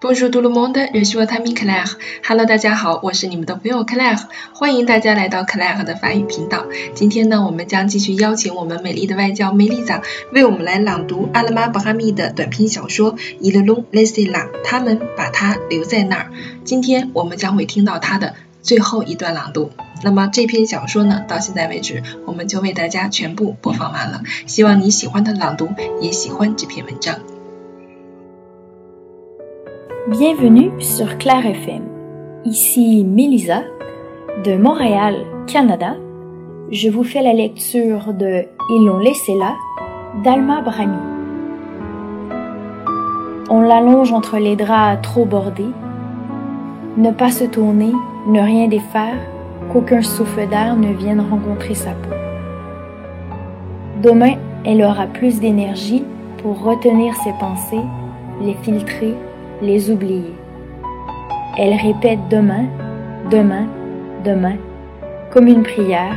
[0.00, 1.98] Bonjour tout le monde, je suis votre ami Claire.
[2.22, 4.20] Hello，大家好，我是你们的朋友 Claire，
[4.54, 6.66] 欢迎大家来到 Claire 的法语频道。
[6.94, 10.00] 今天呢，我们将继续邀请我们美丽的外教梅丽莎
[10.32, 16.30] 为我们来朗读阿拉玛·巴哈密的短篇小说《Il l'ont laissé là》，他们把它留在那儿。
[16.62, 19.72] 今天我们将会听到它的最后一段朗读。
[20.04, 24.22] 那么这篇小说呢，到现在为止我们就为大家全部播放完了。
[24.46, 27.18] 希望你喜欢的朗读，也喜欢这篇文章。
[30.10, 31.82] Bienvenue sur Claire FM.
[32.46, 33.60] Ici Melissa
[34.42, 35.16] de Montréal,
[35.46, 35.96] Canada.
[36.70, 39.54] Je vous fais la lecture de Ils l'ont laissé là
[40.24, 40.96] d'Alma Brami.
[43.50, 45.74] On l'allonge entre les draps trop bordés.
[46.96, 47.92] Ne pas se tourner,
[48.28, 49.20] ne rien défaire,
[49.70, 52.14] qu'aucun souffle d'air ne vienne rencontrer sa peau.
[54.02, 56.02] Demain, elle aura plus d'énergie
[56.38, 57.84] pour retenir ses pensées,
[58.40, 59.14] les filtrer
[59.60, 60.34] les oublier.
[61.56, 62.66] Elle répète demain,
[63.30, 63.66] demain,
[64.24, 64.56] demain,
[65.32, 66.16] comme une prière,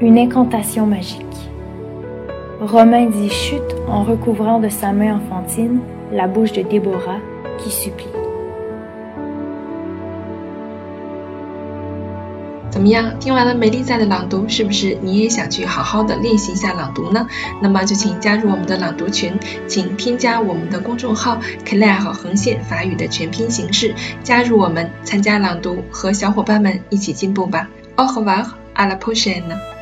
[0.00, 1.26] une incantation magique.
[2.60, 5.80] Romain dit chute en recouvrant de sa main enfantine
[6.12, 7.20] la bouche de Déborah
[7.58, 8.06] qui supplie.
[12.70, 13.18] 怎么样？
[13.18, 17.26] 听完了美丽在的朗读，是不是你也想去好好的练习一下朗读呢？
[17.60, 19.32] 那么就请加入我们的朗读群，
[19.66, 27.68] 请添加我们的公众号 “Claire” 横线法语的全拼形式，加入我们参加朗读，和小伙伴们一起进步吧。
[27.96, 29.79] Au revoir, à la prochaine.